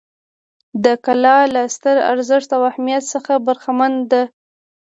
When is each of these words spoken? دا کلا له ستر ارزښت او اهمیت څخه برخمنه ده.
دا 0.83 0.93
کلا 1.05 1.37
له 1.53 1.61
ستر 1.75 1.95
ارزښت 2.11 2.49
او 2.57 2.61
اهمیت 2.71 3.03
څخه 3.13 3.33
برخمنه 3.47 3.99
ده. 4.11 4.21